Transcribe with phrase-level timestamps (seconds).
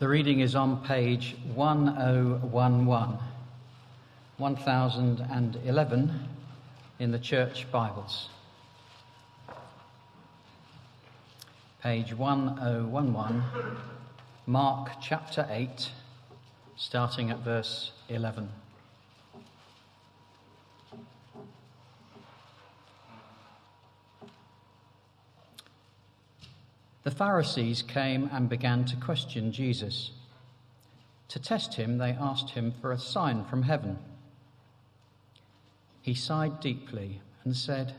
[0.00, 3.18] The reading is on page 1011,
[4.38, 6.28] 1011
[6.98, 8.30] in the Church Bibles.
[11.82, 13.42] Page 1011,
[14.46, 15.90] Mark chapter 8,
[16.76, 18.48] starting at verse 11.
[27.02, 30.10] The Pharisees came and began to question Jesus.
[31.28, 33.98] To test him, they asked him for a sign from heaven.
[36.02, 37.94] He sighed deeply and said,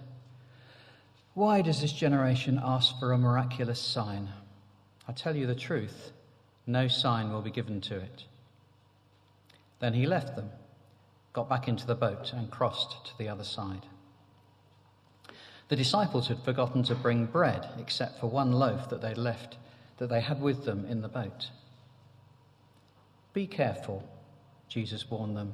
[1.33, 4.29] Why does this generation ask for a miraculous sign?
[5.07, 6.11] I tell you the truth,
[6.67, 8.25] no sign will be given to it.
[9.79, 10.51] Then he left them,
[11.33, 13.85] got back into the boat, and crossed to the other side.
[15.71, 19.55] The disciples had forgotten to bring bread except for one loaf that they'd left,
[19.99, 21.49] that they had with them in the boat.
[23.31, 24.03] Be careful,
[24.67, 25.53] Jesus warned them.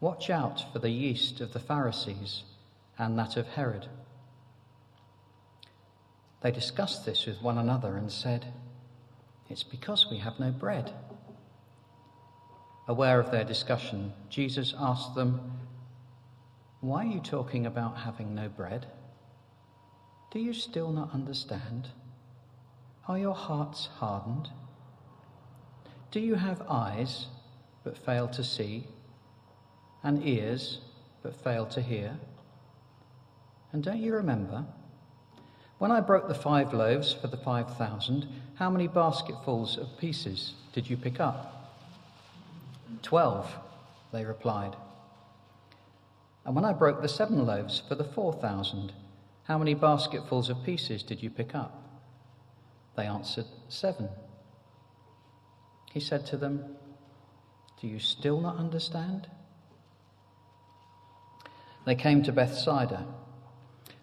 [0.00, 2.42] Watch out for the yeast of the Pharisees
[2.98, 3.86] and that of Herod.
[6.42, 8.52] They discussed this with one another and said,
[9.48, 10.92] It's because we have no bread.
[12.86, 15.50] Aware of their discussion, Jesus asked them,
[16.82, 18.84] Why are you talking about having no bread?
[20.30, 21.88] Do you still not understand?
[23.06, 24.50] Are your hearts hardened?
[26.10, 27.26] Do you have eyes
[27.82, 28.86] but fail to see,
[30.02, 30.80] and ears
[31.22, 32.18] but fail to hear?
[33.72, 34.66] And don't you remember?
[35.78, 40.54] When I broke the five loaves for the five thousand, how many basketfuls of pieces
[40.74, 41.74] did you pick up?
[43.02, 43.50] Twelve,
[44.12, 44.76] they replied.
[46.44, 48.92] And when I broke the seven loaves for the four thousand,
[49.48, 51.82] how many basketfuls of pieces did you pick up?
[52.96, 54.10] They answered, Seven.
[55.90, 56.76] He said to them,
[57.80, 59.26] Do you still not understand?
[61.86, 63.06] They came to Bethsaida,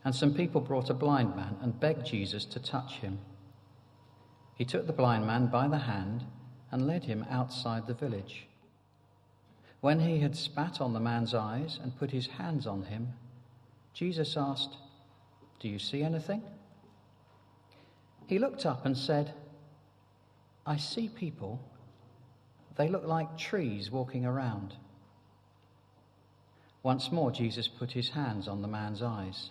[0.03, 3.19] and some people brought a blind man and begged Jesus to touch him.
[4.55, 6.23] He took the blind man by the hand
[6.71, 8.47] and led him outside the village.
[9.79, 13.09] When he had spat on the man's eyes and put his hands on him,
[13.93, 14.77] Jesus asked,
[15.59, 16.41] do you see anything?
[18.27, 19.33] He looked up and said,
[20.65, 21.59] I see people.
[22.75, 24.73] They look like trees walking around.
[26.83, 29.49] Once more, Jesus put his hands on the man's eyes.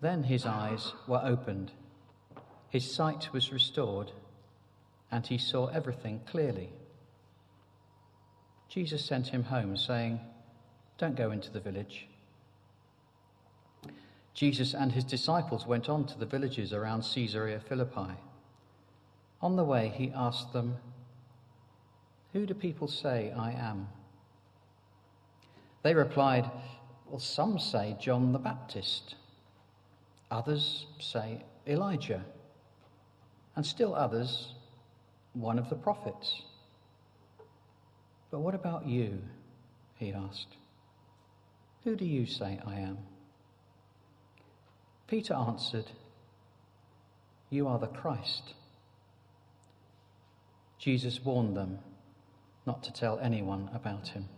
[0.00, 1.72] Then his eyes were opened,
[2.68, 4.10] his sight was restored,
[5.10, 6.70] and he saw everything clearly.
[8.68, 10.20] Jesus sent him home, saying,
[10.96, 12.06] Don't go into the village.
[14.34, 18.14] Jesus and his disciples went on to the villages around Caesarea Philippi.
[19.42, 20.76] On the way, he asked them,
[22.32, 23.88] Who do people say I am?
[25.82, 26.50] They replied,
[27.08, 29.14] Well, some say John the Baptist,
[30.30, 32.24] others say Elijah,
[33.56, 34.54] and still others,
[35.32, 36.42] one of the prophets.
[38.30, 39.18] But what about you?
[39.96, 40.56] He asked.
[41.84, 42.98] Who do you say I am?
[45.10, 45.86] Peter answered,
[47.50, 48.54] You are the Christ.
[50.78, 51.80] Jesus warned them
[52.64, 54.28] not to tell anyone about him.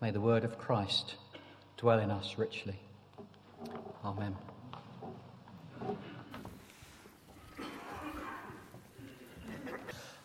[0.00, 1.14] May the word of Christ
[1.76, 2.80] dwell in us richly.
[4.04, 4.34] Amen.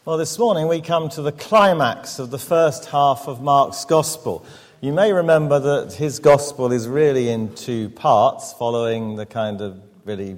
[0.05, 4.43] Well, this morning we come to the climax of the first half of Mark's Gospel.
[4.79, 9.81] You may remember that his gospel is really in two parts, following the kind of
[10.05, 10.37] really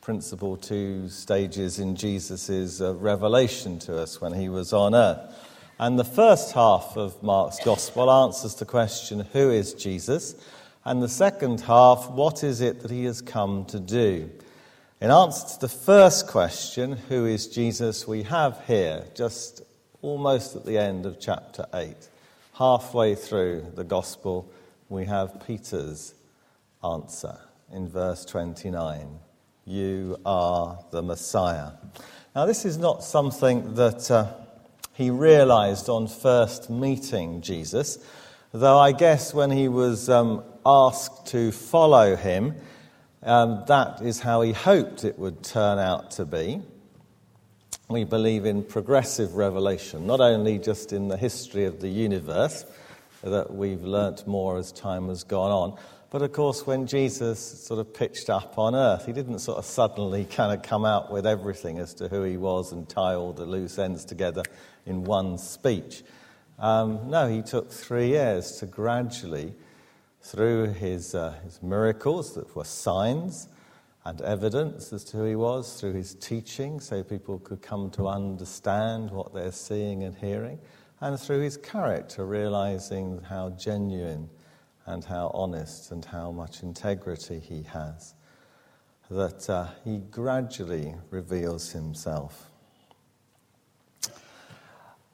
[0.00, 5.18] principal two stages in Jesus' uh, revelation to us when he was on earth.
[5.80, 10.36] And the first half of Mark's gospel answers the question, Who is Jesus?
[10.84, 14.30] And the second half, What is it that he has come to do?
[15.00, 18.06] In answer to the first question, Who is Jesus?
[18.06, 19.62] we have here, just
[20.00, 22.09] almost at the end of chapter 8
[22.60, 24.52] halfway through the gospel,
[24.90, 26.12] we have Peter's
[26.84, 27.38] answer
[27.72, 29.18] in verse 29
[29.64, 31.70] You are the Messiah.
[32.36, 34.34] Now, this is not something that uh,
[34.92, 37.96] he realized on first meeting Jesus,
[38.52, 42.56] though I guess when he was um, asked to follow him,
[43.22, 46.60] um, that is how he hoped it would turn out to be
[47.90, 52.64] we believe in progressive revelation, not only just in the history of the universe,
[53.22, 55.78] that we've learnt more as time has gone on,
[56.10, 59.64] But of course, when Jesus sort of pitched up on earth, he didn't sort of
[59.64, 63.32] suddenly kind of come out with everything as to who he was and tie all
[63.32, 64.42] the loose ends together
[64.86, 66.02] in one speech.
[66.58, 69.54] Um, no, he took three years to gradually,
[70.20, 73.48] through his, uh, his miracles that were signs
[74.04, 78.08] and evidence as to who he was, through his teaching, so people could come to
[78.08, 80.58] understand what they're seeing and hearing,
[81.00, 84.28] and through his character, realizing how genuine
[84.86, 88.14] and how honest and how much integrity he has,
[89.10, 92.50] that uh, he gradually reveals himself.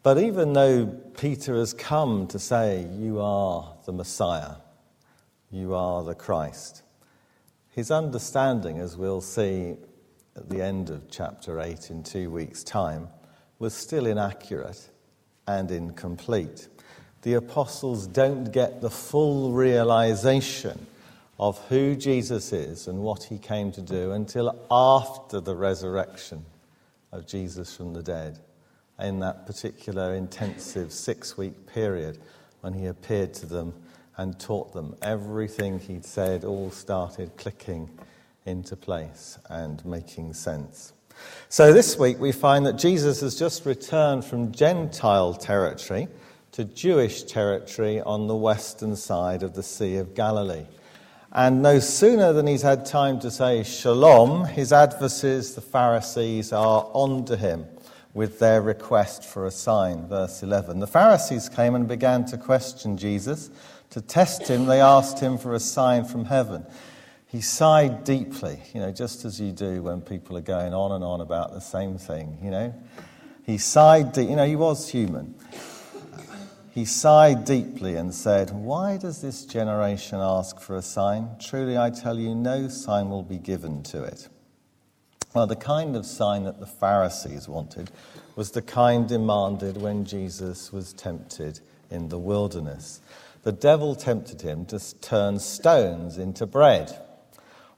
[0.02, 4.56] But even though Peter has come to say, You are the Messiah,
[5.50, 6.82] you are the Christ,
[7.76, 9.76] his understanding, as we'll see
[10.34, 13.06] at the end of chapter 8 in two weeks' time,
[13.58, 14.88] was still inaccurate
[15.46, 16.68] and incomplete.
[17.20, 20.86] The apostles don't get the full realization
[21.38, 26.46] of who Jesus is and what he came to do until after the resurrection
[27.12, 28.38] of Jesus from the dead,
[28.98, 32.18] in that particular intensive six week period
[32.62, 33.74] when he appeared to them
[34.16, 34.96] and taught them.
[35.02, 37.90] Everything he'd said all started clicking
[38.44, 40.92] into place and making sense.
[41.48, 46.08] So this week we find that Jesus has just returned from Gentile territory
[46.52, 50.66] to Jewish territory on the western side of the Sea of Galilee.
[51.32, 56.88] And no sooner than he's had time to say shalom, his adversaries, the Pharisees, are
[56.94, 57.66] on to him
[58.14, 60.08] with their request for a sign.
[60.08, 60.78] Verse 11.
[60.78, 63.50] The Pharisees came and began to question Jesus.
[63.90, 66.66] To test him, they asked him for a sign from heaven.
[67.26, 71.02] He sighed deeply, you know, just as you do when people are going on and
[71.02, 72.74] on about the same thing, you know.
[73.44, 75.34] He sighed deep, you know, he was human.
[76.70, 81.30] He sighed deeply and said, Why does this generation ask for a sign?
[81.40, 84.28] Truly, I tell you, no sign will be given to it.
[85.34, 87.90] Well, the kind of sign that the Pharisees wanted
[88.36, 91.60] was the kind demanded when Jesus was tempted
[91.90, 93.00] in the wilderness.
[93.46, 97.00] The devil tempted him to turn stones into bread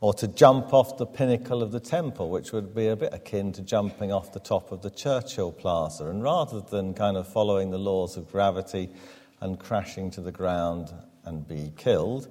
[0.00, 3.52] or to jump off the pinnacle of the temple, which would be a bit akin
[3.52, 6.06] to jumping off the top of the Churchill Plaza.
[6.06, 8.88] And rather than kind of following the laws of gravity
[9.42, 10.90] and crashing to the ground
[11.26, 12.28] and be killed,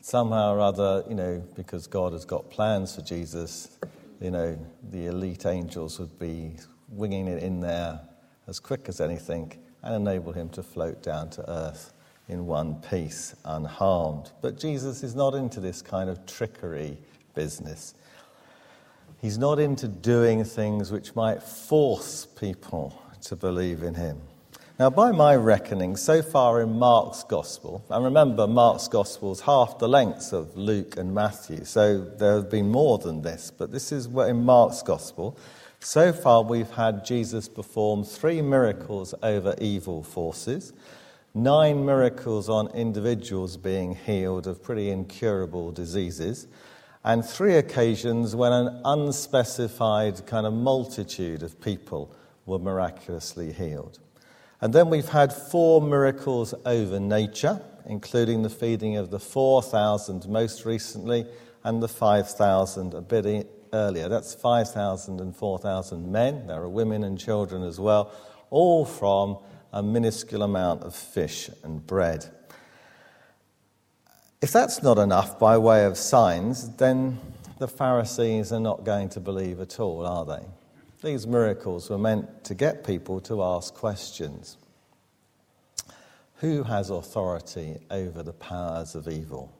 [0.00, 3.76] somehow or other, you know, because God has got plans for Jesus,
[4.20, 4.56] you know,
[4.92, 6.54] the elite angels would be
[6.90, 8.02] winging it in there
[8.46, 11.92] as quick as anything and enable him to float down to earth
[12.28, 14.30] in one piece, unharmed.
[14.42, 16.98] But Jesus is not into this kind of trickery
[17.34, 17.94] business.
[19.20, 24.20] He's not into doing things which might force people to believe in him.
[24.78, 29.78] Now, by my reckoning, so far in Mark's Gospel, and remember, Mark's Gospel is half
[29.80, 33.90] the length of Luke and Matthew, so there have been more than this, but this
[33.90, 35.36] is what in Mark's Gospel.
[35.80, 40.72] So far, we've had Jesus perform three miracles over evil forces
[41.34, 46.46] nine miracles on individuals being healed of pretty incurable diseases,
[47.04, 52.14] and three occasions when an unspecified kind of multitude of people
[52.46, 53.98] were miraculously healed.
[54.60, 60.64] And then we've had four miracles over nature, including the feeding of the 4,000 most
[60.64, 61.26] recently
[61.62, 64.08] and the 5,000 a bit earlier.
[64.08, 66.46] That's 5,000 and 4,000 men.
[66.46, 68.12] There are women and children as well,
[68.50, 69.38] all from
[69.72, 72.26] a minuscule amount of fish and bread.
[74.40, 77.18] If that's not enough by way of signs, then
[77.58, 80.44] the Pharisees are not going to believe at all, are they?
[81.02, 84.56] These miracles were meant to get people to ask questions.
[86.36, 89.52] Who has authority over the powers of evil?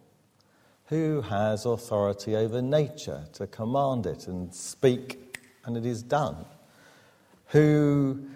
[0.87, 6.45] Who has authority over nature to command it and speak, and it is done?
[7.49, 8.29] Who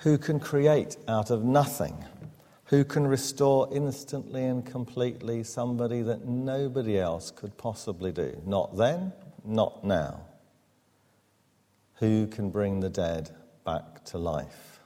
[0.00, 2.04] who can create out of nothing,
[2.64, 8.40] who can restore instantly and completely somebody that nobody else could possibly do.
[8.46, 9.12] Not then,
[9.44, 10.22] not now.
[11.96, 13.30] Who can bring the dead
[13.64, 14.80] back to life?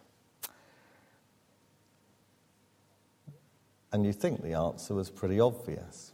[3.93, 6.11] And you think the answer was pretty obvious.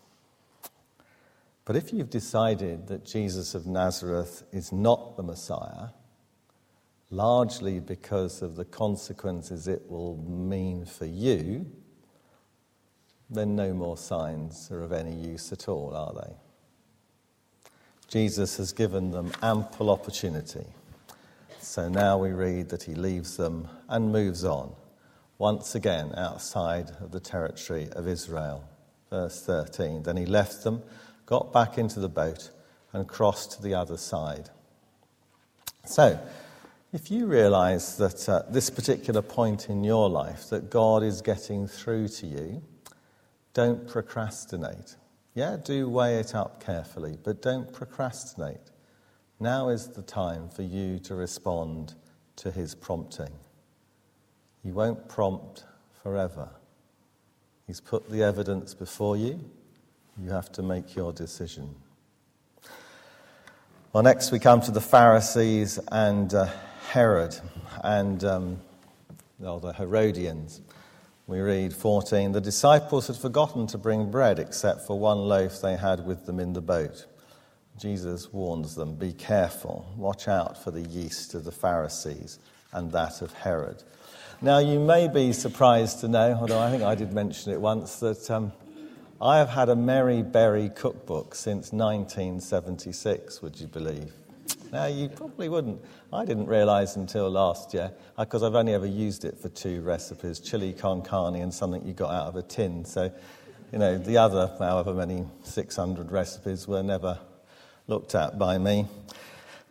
[1.64, 5.88] But if you've decided that Jesus of Nazareth is not the Messiah,
[7.10, 11.66] largely because of the consequences it will mean for you,
[13.28, 16.34] then no more signs are of any use at all, are they?
[18.08, 20.66] Jesus has given them ample opportunity.
[21.60, 24.74] So now we read that he leaves them and moves on,
[25.38, 28.64] once again outside of the territory of Israel.
[29.10, 30.02] Verse 13.
[30.02, 30.82] Then he left them,
[31.26, 32.50] got back into the boat,
[32.92, 34.50] and crossed to the other side.
[35.84, 36.18] So,
[36.92, 41.68] if you realize that at this particular point in your life that God is getting
[41.68, 42.62] through to you,
[43.54, 44.96] don't procrastinate.
[45.34, 48.70] Yeah, do weigh it up carefully, but don't procrastinate.
[49.38, 51.94] Now is the time for you to respond
[52.36, 53.32] to his prompting.
[54.62, 55.64] He won't prompt
[56.02, 56.50] forever.
[57.66, 59.40] He's put the evidence before you.
[60.18, 61.76] You have to make your decision.
[63.92, 66.48] Well, next we come to the Pharisees and uh,
[66.90, 67.38] Herod
[67.84, 68.60] and um,
[69.38, 70.60] well, the Herodians.
[71.28, 75.76] We read 14 The disciples had forgotten to bring bread except for one loaf they
[75.76, 77.06] had with them in the boat.
[77.78, 82.40] Jesus warns them Be careful, watch out for the yeast of the Pharisees
[82.72, 83.84] and that of Herod.
[84.42, 88.00] Now, you may be surprised to know, although I think I did mention it once,
[88.00, 88.50] that um,
[89.22, 94.12] I have had a Mary Berry cookbook since 1976, would you believe?
[94.72, 95.84] Now, you probably wouldn't.
[96.12, 99.80] I didn't realize until last year, because uh, I've only ever used it for two
[99.80, 102.84] recipes chili con carne and something you got out of a tin.
[102.84, 103.12] So,
[103.72, 107.18] you know, the other, however many 600 recipes, were never
[107.88, 108.86] looked at by me.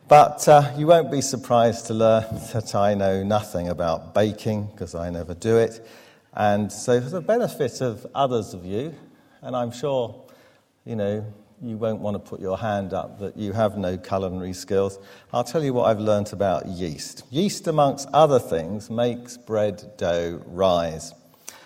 [0.06, 4.94] But uh, you won't be surprised to learn that I know nothing about baking, because
[4.94, 5.86] I never do it.
[6.34, 8.94] And so, for the benefit of others of you,
[9.40, 10.26] and I'm sure,
[10.84, 11.24] you know,
[11.62, 14.98] you won't want to put your hand up that you have no culinary skills.
[15.32, 17.24] I'll tell you what I've learnt about yeast.
[17.30, 21.12] Yeast, amongst other things, makes bread dough rise.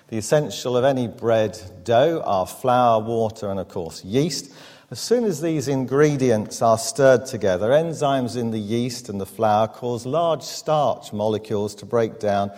[0.09, 4.53] The essential of any bread dough are flour, water, and of course yeast.
[4.91, 9.69] As soon as these ingredients are stirred together, enzymes in the yeast and the flour
[9.69, 12.51] cause large starch molecules to break down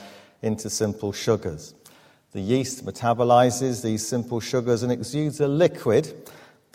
[0.43, 1.75] into simple sugars.
[2.33, 6.13] The yeast metabolizes these simple sugars and exudes a liquid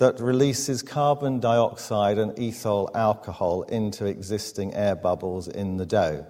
[0.02, 6.26] that releases carbon dioxide and ethyl alcohol into existing air bubbles in the dough.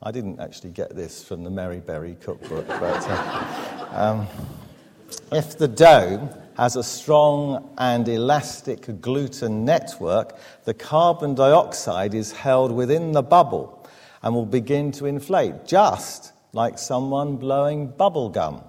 [0.00, 4.28] I didn't actually get this from the Mary Berry cookbook, but uh, um,
[5.32, 12.70] if the dough has a strong and elastic gluten network, the carbon dioxide is held
[12.70, 13.84] within the bubble
[14.22, 18.62] and will begin to inflate, just like someone blowing bubble gum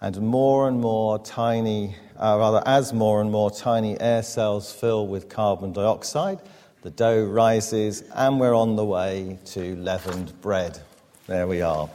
[0.00, 5.06] and more and more tiny, uh, rather, as more and more tiny air cells fill
[5.06, 6.38] with carbon dioxide,
[6.82, 10.80] the dough rises, and we're on the way to leavened bread.
[11.26, 11.90] There we are.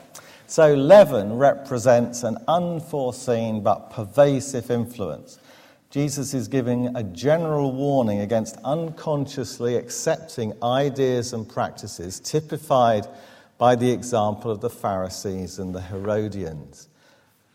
[0.46, 5.40] So, leaven represents an unforeseen but pervasive influence.
[5.90, 13.08] Jesus is giving a general warning against unconsciously accepting ideas and practices typified
[13.58, 16.90] by the example of the Pharisees and the Herodians.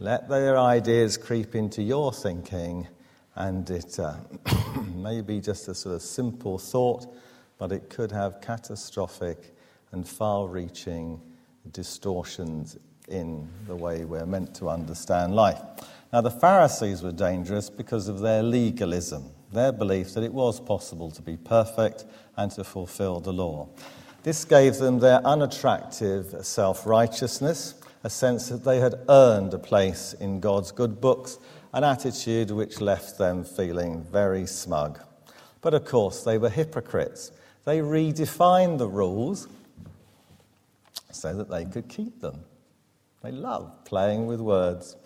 [0.02, 2.88] Let their ideas creep into your thinking,
[3.34, 4.16] and it uh,
[4.94, 7.14] may be just a sort of simple thought,
[7.58, 9.54] but it could have catastrophic
[9.92, 11.20] and far reaching
[11.72, 12.78] distortions
[13.08, 15.60] in the way we're meant to understand life.
[16.14, 21.10] Now, the Pharisees were dangerous because of their legalism, their belief that it was possible
[21.10, 22.06] to be perfect
[22.38, 23.68] and to fulfill the law.
[24.22, 30.14] This gave them their unattractive self righteousness a sense that they had earned a place
[30.14, 31.38] in God's good books,
[31.72, 35.00] an attitude which left them feeling very smug.
[35.60, 37.32] But of course, they were hypocrites.
[37.64, 39.48] They redefined the rules
[41.12, 42.44] so that they could keep them.
[43.22, 44.96] They loved playing with words.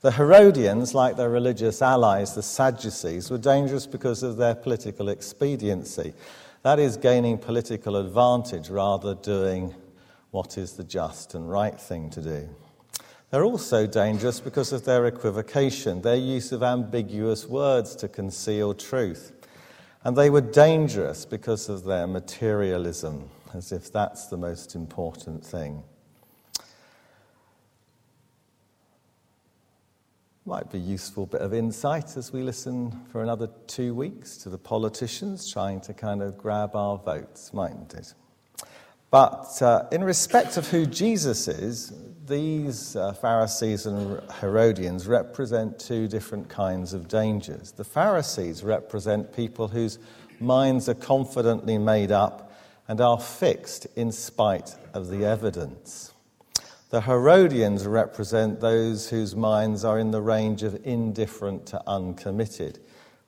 [0.00, 6.14] The Herodians, like their religious allies, the Sadducees, were dangerous because of their political expediency.
[6.62, 9.74] That is, gaining political advantage rather doing
[10.30, 12.48] what is the just and right thing to do.
[13.30, 19.32] They're also dangerous because of their equivocation, their use of ambiguous words to conceal truth.
[20.02, 25.82] And they were dangerous because of their materialism, as if that's the most important thing.
[30.44, 34.48] Might be a useful bit of insight as we listen for another two weeks to
[34.48, 38.14] the politicians trying to kind of grab our votes, mightn't it?
[39.10, 41.92] But uh, in respect of who Jesus is,
[42.26, 47.72] these uh, Pharisees and Herodians represent two different kinds of dangers.
[47.72, 49.98] The Pharisees represent people whose
[50.38, 52.52] minds are confidently made up
[52.86, 56.12] and are fixed in spite of the evidence.
[56.90, 62.78] The Herodians represent those whose minds are in the range of indifferent to uncommitted,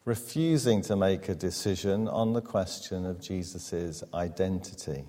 [0.05, 5.05] refusing to make a decision on the question of Jesus' identity.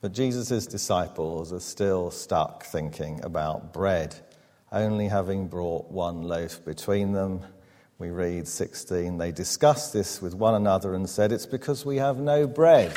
[0.00, 4.14] But Jesus' disciples are still stuck thinking about bread
[4.70, 7.40] only having brought one loaf between them.
[7.98, 12.18] We read 16, they discussed this with one another and said, It's because we have
[12.18, 12.96] no bread.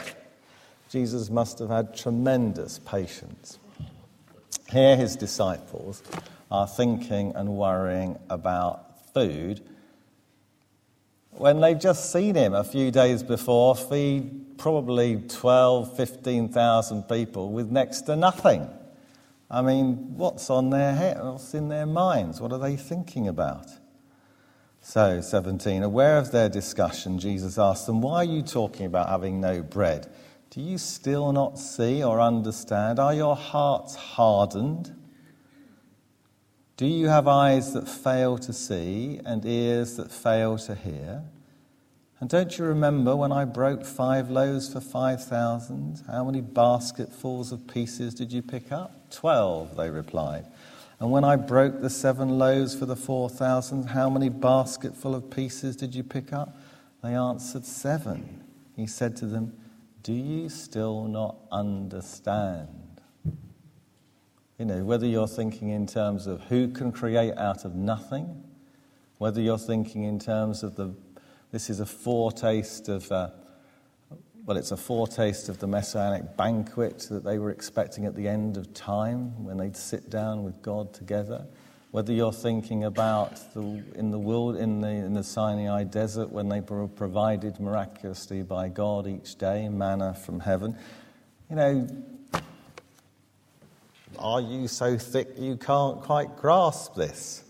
[0.89, 3.57] Jesus must have had tremendous patience.
[4.69, 6.03] Here, his disciples
[6.51, 9.61] are thinking and worrying about food
[11.31, 17.71] when they've just seen him a few days before feed probably 12, 15,000 people with
[17.71, 18.69] next to nothing.
[19.49, 21.17] I mean, what's on their head?
[21.21, 22.39] What's in their minds?
[22.39, 23.67] What are they thinking about?
[24.81, 29.39] So, 17, aware of their discussion, Jesus asked them, Why are you talking about having
[29.39, 30.07] no bread?
[30.49, 32.99] Do you still not see or understand?
[32.99, 34.95] Are your hearts hardened?
[36.81, 41.21] Do you have eyes that fail to see and ears that fail to hear?
[42.19, 46.01] And don't you remember when I broke five loaves for 5,000?
[46.07, 49.11] How many basketfuls of pieces did you pick up?
[49.11, 50.47] Twelve, they replied.
[50.99, 55.75] And when I broke the seven loaves for the 4,000, how many basketful of pieces
[55.75, 56.57] did you pick up?
[57.03, 58.43] They answered, Seven.
[58.75, 59.55] He said to them,
[60.01, 62.90] Do you still not understand?
[64.61, 68.43] You know, whether you're thinking in terms of who can create out of nothing,
[69.17, 70.93] whether you're thinking in terms of the
[71.49, 73.29] this is a foretaste of, uh,
[74.45, 78.55] well, it's a foretaste of the messianic banquet that they were expecting at the end
[78.55, 81.43] of time when they'd sit down with God together.
[81.89, 86.49] Whether you're thinking about the, in, the world, in, the, in the Sinai desert when
[86.49, 90.77] they were provided miraculously by God each day, manna from heaven.
[91.49, 92.03] You know,
[94.21, 97.43] are you so thick you can't quite grasp this?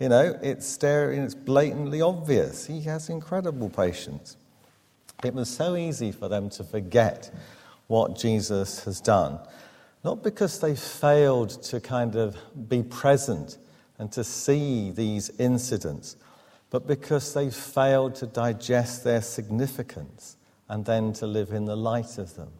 [0.00, 2.66] You know, it's staring, it's blatantly obvious.
[2.66, 4.36] He has incredible patience.
[5.22, 7.32] It was so easy for them to forget
[7.86, 9.38] what Jesus has done.
[10.02, 12.36] Not because they failed to kind of
[12.68, 13.58] be present
[13.98, 16.16] and to see these incidents,
[16.70, 20.36] but because they failed to digest their significance
[20.68, 22.50] and then to live in the light of them.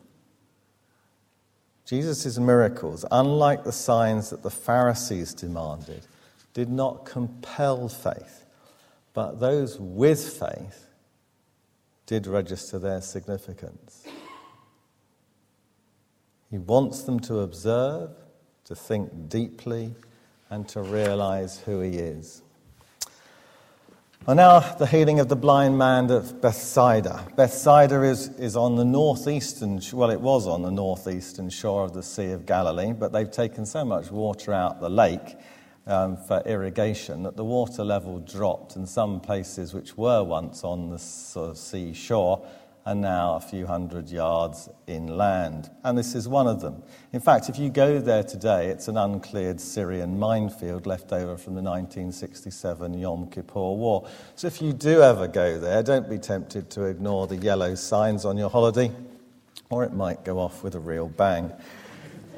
[1.85, 6.07] Jesus' miracles, unlike the signs that the Pharisees demanded,
[6.55, 8.47] did not compel faith,
[9.13, 10.89] but those with faith
[12.07, 14.05] did register their significance.
[16.51, 18.11] He wants them to observe,
[18.65, 19.95] to think deeply,
[20.51, 22.44] and to realize who he is.
[24.27, 27.27] Well, now, the healing of the blind man of Bethsaida.
[27.37, 32.03] Bethsaida is, is on the northeastern, well, it was on the northeastern shore of the
[32.03, 35.37] Sea of Galilee, but they've taken so much water out the lake
[35.87, 40.89] um, for irrigation that the water level dropped in some places which were once on
[40.89, 42.43] the sort of seashore
[42.87, 45.71] are now a few hundred yards inland.
[45.85, 46.83] And this is one of them.
[47.13, 51.55] In fact, if you go there today, it's an uncleared Syrian minefield left over from
[51.55, 54.07] the 1967 Yom Kippur War.
[54.37, 58.27] So if you do ever go there, don't be tempted to ignore the yellow signs
[58.27, 58.93] on your holiday,
[59.71, 61.51] or it might go off with a real bang.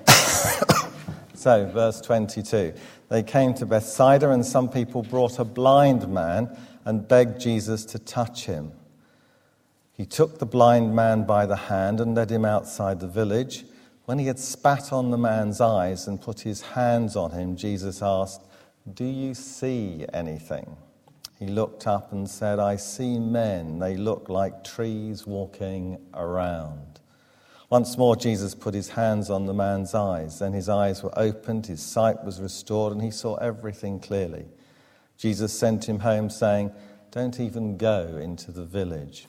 [1.35, 2.73] so, verse 22
[3.09, 7.99] they came to Bethsaida, and some people brought a blind man and begged Jesus to
[8.01, 8.73] touch him.
[9.97, 13.65] He took the blind man by the hand and led him outside the village.
[14.05, 18.03] When he had spat on the man's eyes and put his hands on him, Jesus
[18.03, 18.43] asked,
[18.93, 20.77] Do you see anything?
[21.39, 23.79] He looked up and said, I see men.
[23.79, 27.01] They look like trees walking around.
[27.69, 30.39] Once more, Jesus put his hands on the man's eyes.
[30.39, 34.47] Then his eyes were opened, his sight was restored, and he saw everything clearly.
[35.17, 36.71] Jesus sent him home, saying,
[37.11, 39.27] Don't even go into the village.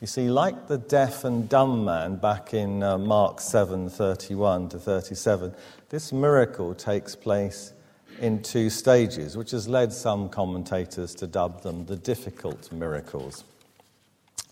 [0.00, 4.78] You see, like the deaf and dumb man back in uh, Mark 7 31 to
[4.78, 5.54] 37,
[5.88, 7.72] this miracle takes place
[8.20, 13.44] in two stages, which has led some commentators to dub them the difficult miracles.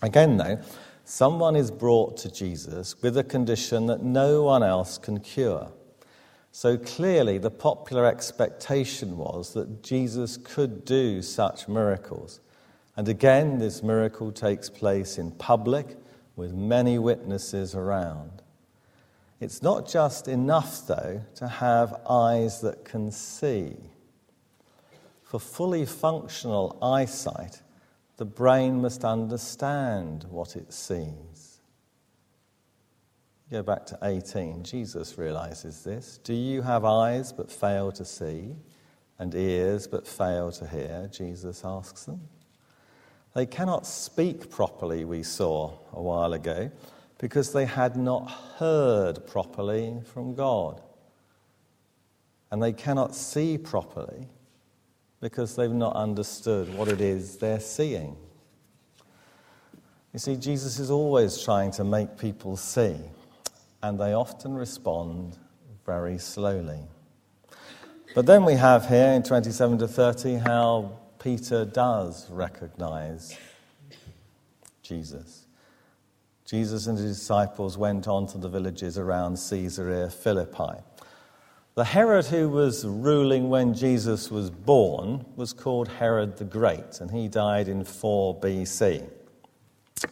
[0.01, 0.59] Again, though,
[1.09, 5.71] Someone is brought to Jesus with a condition that no one else can cure.
[6.51, 12.41] So clearly, the popular expectation was that Jesus could do such miracles.
[12.97, 15.95] And again, this miracle takes place in public
[16.35, 18.41] with many witnesses around.
[19.39, 23.75] It's not just enough, though, to have eyes that can see.
[25.21, 27.61] For fully functional eyesight,
[28.17, 31.59] the brain must understand what it sees.
[33.51, 34.63] Go back to 18.
[34.63, 36.19] Jesus realizes this.
[36.23, 38.55] Do you have eyes but fail to see,
[39.19, 41.09] and ears but fail to hear?
[41.11, 42.21] Jesus asks them.
[43.37, 46.71] They cannot speak properly, we saw a while ago,
[47.19, 50.81] because they had not heard properly from God.
[52.49, 54.25] And they cannot see properly
[55.21, 58.17] because they've not understood what it is they're seeing.
[60.13, 62.95] You see, Jesus is always trying to make people see,
[63.83, 65.37] and they often respond
[65.85, 66.81] very slowly.
[68.15, 73.37] But then we have here in 27 to 30 how Peter does recognize
[74.81, 75.45] Jesus.
[76.45, 80.81] Jesus and his disciples went on to the villages around Caesarea Philippi.
[81.75, 87.11] The Herod who was ruling when Jesus was born was called Herod the Great, and
[87.11, 89.07] he died in 4 BC,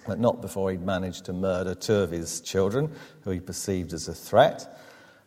[0.05, 2.91] but not before he'd managed to murder two of his children,
[3.21, 4.77] who he perceived as a threat.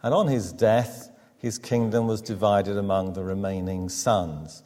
[0.03, 4.63] And on his death, his kingdom was divided among the remaining sons.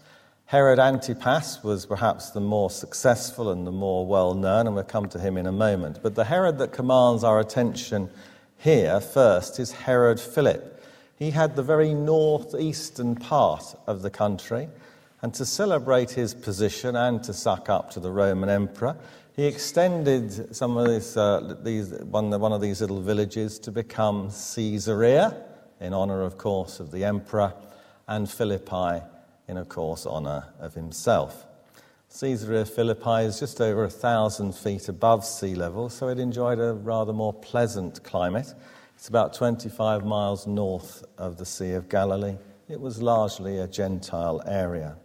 [0.47, 5.09] Herod Antipas was perhaps the more successful and the more well known, and we'll come
[5.09, 6.01] to him in a moment.
[6.03, 8.11] But the Herod that commands our attention
[8.59, 10.85] here first is Herod Philip.
[11.17, 14.69] He had the very northeastern part of the country,
[15.23, 18.97] and to celebrate his position and to suck up to the Roman emperor,
[19.35, 24.31] he extended some of this, uh, these, one, one of these little villages to become
[24.55, 25.35] Caesarea,
[25.81, 27.55] in honor, of course, of the emperor,
[28.07, 29.01] and Philippi,
[29.49, 31.47] in, of course, honor of himself.
[32.21, 36.75] Caesarea Philippi is just over a thousand feet above sea level, so it enjoyed a
[36.75, 38.55] rather more pleasant climate.
[38.97, 42.37] It's about 25 miles north of the Sea of Galilee.
[42.69, 44.97] It was largely a Gentile area.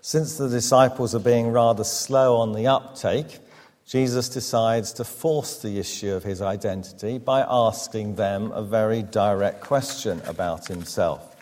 [0.00, 3.38] Since the disciples are being rather slow on the uptake,
[3.86, 9.60] Jesus decides to force the issue of his identity by asking them a very direct
[9.60, 11.36] question about himself.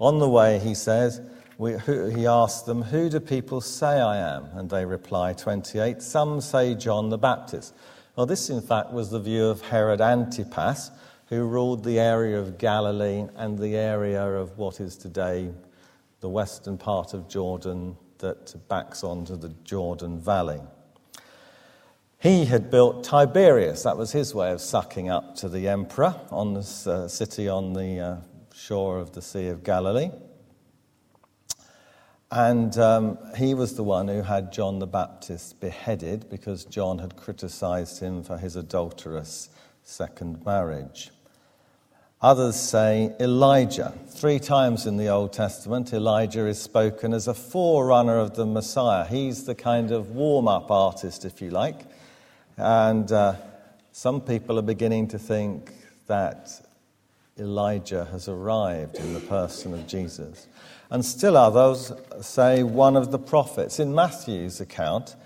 [0.00, 1.20] On the way, he says,
[1.58, 4.46] we, who, he asks them, Who do people say I am?
[4.54, 7.74] And they reply, 28, Some say John the Baptist.
[8.16, 10.92] Well, this, in fact, was the view of Herod Antipas,
[11.26, 15.50] who ruled the area of Galilee and the area of what is today
[16.20, 20.60] the western part of Jordan that backs onto the Jordan Valley.
[22.20, 26.54] He had built Tiberias, that was his way of sucking up to the emperor on
[26.54, 28.16] this uh, city on the uh,
[28.52, 30.10] shore of the Sea of Galilee.
[32.30, 37.16] And um, he was the one who had John the Baptist beheaded because John had
[37.16, 39.48] criticized him for his adulterous
[39.82, 41.10] second marriage.
[42.20, 43.94] Others say Elijah.
[44.08, 49.06] Three times in the Old Testament, Elijah is spoken as a forerunner of the Messiah.
[49.06, 51.86] He's the kind of warm up artist, if you like.
[52.56, 53.36] And uh,
[53.92, 55.72] some people are beginning to think
[56.08, 56.50] that
[57.38, 60.48] Elijah has arrived in the person of Jesus.
[60.90, 63.78] And still others say one of the prophets.
[63.78, 65.16] In Matthew's account,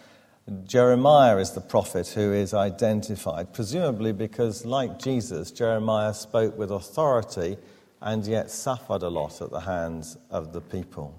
[0.64, 7.59] Jeremiah is the prophet who is identified, presumably because, like Jesus, Jeremiah spoke with authority
[8.01, 11.16] and yet suffered a lot at the hands of the people.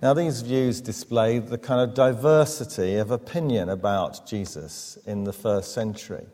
[0.00, 5.72] Now, these views display the kind of diversity of opinion about Jesus in the first
[5.72, 6.26] century.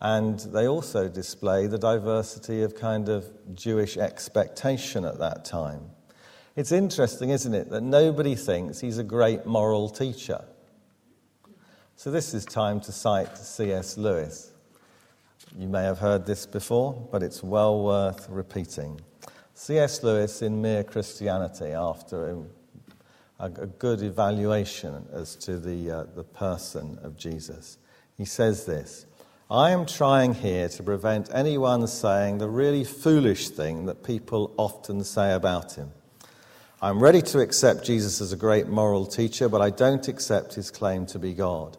[0.00, 5.90] And they also display the diversity of kind of Jewish expectation at that time.
[6.56, 10.44] It's interesting, isn't it, that nobody thinks he's a great moral teacher.
[11.96, 13.96] So, this is time to cite C.S.
[13.96, 14.52] Lewis.
[15.56, 19.00] You may have heard this before, but it's well worth repeating.
[19.54, 20.02] C.S.
[20.02, 22.44] Lewis in Mere Christianity, after
[23.38, 27.78] a, good evaluation as to the, uh, the person of Jesus,
[28.16, 29.06] he says this
[29.50, 35.04] I am trying here to prevent anyone saying the really foolish thing that people often
[35.04, 35.90] say about him.
[36.82, 40.70] I'm ready to accept Jesus as a great moral teacher, but I don't accept his
[40.70, 41.76] claim to be God.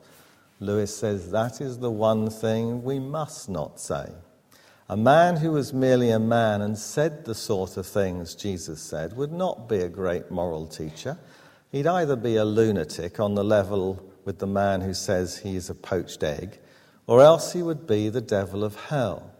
[0.59, 4.11] Lewis says that is the one thing we must not say.
[4.87, 9.17] A man who was merely a man and said the sort of things Jesus said
[9.17, 11.17] would not be a great moral teacher.
[11.71, 15.67] He'd either be a lunatic on the level with the man who says he is
[15.67, 16.59] a poached egg,
[17.07, 19.31] or else he would be the devil of hell.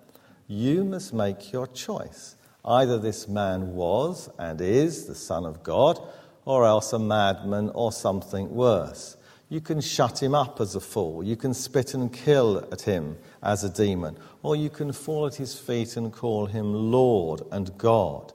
[0.47, 2.35] You must make your choice.
[2.63, 5.99] Either this man was and is the Son of God,
[6.45, 9.17] or else a madman or something worse.
[9.49, 11.23] You can shut him up as a fool.
[11.23, 14.17] You can spit and kill at him as a demon.
[14.43, 18.31] Or you can fall at his feet and call him Lord and God.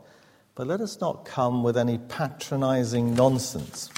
[0.55, 3.91] But let us not come with any patronizing nonsense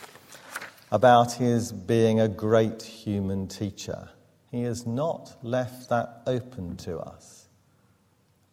[0.93, 4.11] about his being a great human teacher.
[4.51, 7.49] He has not left that open to us.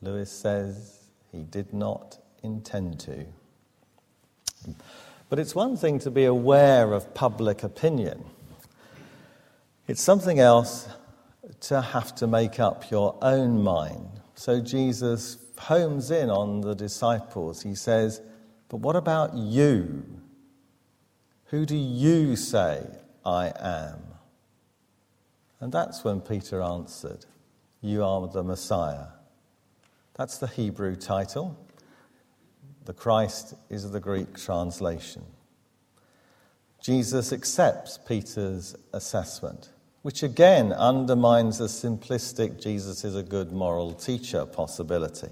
[0.02, 1.05] Lewis says
[1.36, 3.26] he did not intend to.
[5.30, 8.24] But it's one thing to be aware of public opinion.
[9.88, 10.88] It's something else
[11.62, 14.22] to have to make up your own mind.
[14.36, 17.62] So Jesus homes in on the disciples.
[17.62, 18.22] He says,
[18.70, 20.06] But what about you?
[21.48, 22.86] Who do you say
[23.26, 24.00] I am?
[25.60, 27.26] And that's when Peter answered,
[27.82, 29.15] You are the Messiah.
[30.16, 31.58] That's the Hebrew title.
[32.86, 35.24] The Christ is the Greek translation.
[36.82, 39.72] Jesus accepts Peter's assessment,
[40.04, 45.30] which again undermines the simplistic Jesus is a good moral teacher possibility.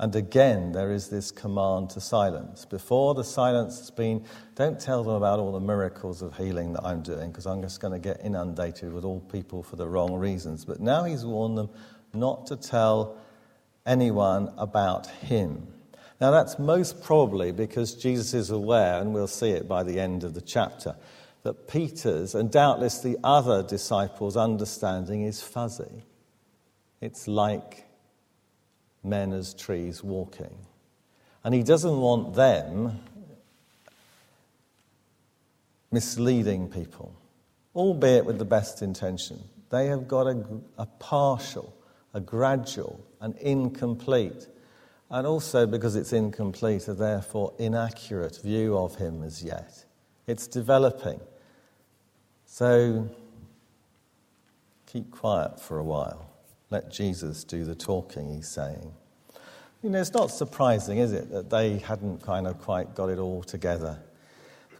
[0.00, 2.64] And again, there is this command to silence.
[2.64, 4.24] Before the silence has been,
[4.56, 7.80] don't tell them about all the miracles of healing that I'm doing, because I'm just
[7.80, 10.64] going to get inundated with all people for the wrong reasons.
[10.64, 11.70] But now he's warned them
[12.14, 13.16] not to tell
[13.86, 15.66] anyone about him.
[16.20, 20.24] Now, that's most probably because Jesus is aware, and we'll see it by the end
[20.24, 20.96] of the chapter,
[21.42, 26.04] that Peter's and doubtless the other disciples' understanding is fuzzy.
[27.00, 27.84] It's like
[29.02, 30.56] men as trees walking.
[31.44, 33.00] And he doesn't want them
[35.92, 37.14] misleading people,
[37.76, 39.38] albeit with the best intention.
[39.68, 40.44] They have got a,
[40.78, 41.76] a partial,
[42.14, 44.46] a gradual, an incomplete,
[45.10, 49.84] and also because it's incomplete, a therefore inaccurate view of him as yet.
[50.26, 51.20] It's developing.
[52.46, 53.08] So
[54.86, 56.30] keep quiet for a while.
[56.70, 58.92] Let Jesus do the talking, he's saying.
[59.82, 63.18] You know, it's not surprising, is it, that they hadn't kind of quite got it
[63.18, 63.98] all together.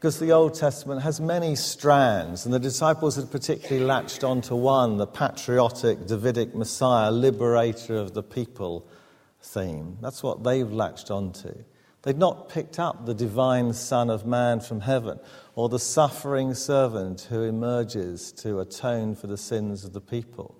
[0.05, 4.99] Because the Old Testament has many strands, and the disciples had particularly latched onto one
[4.99, 8.87] the patriotic Davidic Messiah, liberator of the people
[9.41, 9.97] theme.
[10.03, 11.55] That's what they've latched onto.
[12.03, 15.21] They'd not picked up the divine Son of Man from heaven
[15.55, 20.55] or the suffering servant who emerges to atone for the sins of the people.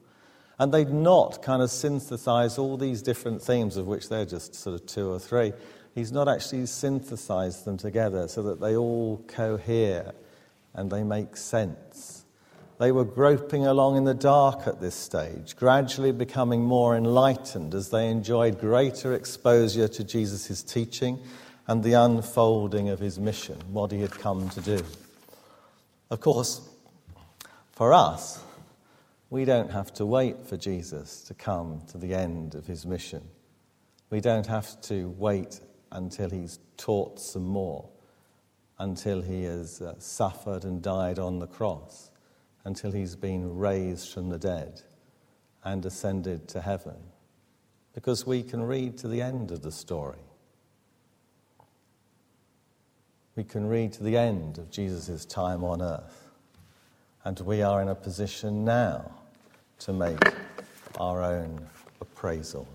[0.59, 4.81] And they'd not kind of synthesized all these different themes, of which they're just sort
[4.81, 5.53] of two or three.
[5.95, 10.13] He's not actually synthesized them together so that they all cohere
[10.75, 12.25] and they make sense.
[12.79, 17.91] They were groping along in the dark at this stage, gradually becoming more enlightened as
[17.91, 21.21] they enjoyed greater exposure to Jesus' teaching
[21.69, 24.83] and the unfolding of his mission, what he had come to do.
[26.11, 26.61] Of course,
[27.71, 28.43] for us,
[29.31, 33.23] we don't have to wait for Jesus to come to the end of his mission.
[34.11, 35.61] We don't have to wait
[35.95, 37.89] until he's taught some more,
[38.79, 42.11] until he has uh, suffered and died on the cross,
[42.65, 44.83] until he's been raised from the dead
[45.63, 46.97] and ascended to heaven.
[47.95, 50.19] Because we can read to the end of the story.
[53.37, 56.29] We can read to the end of Jesus' time on earth.
[57.25, 59.11] And we are in a position now
[59.81, 60.19] to make
[61.01, 61.67] our own
[62.01, 62.69] appraisal.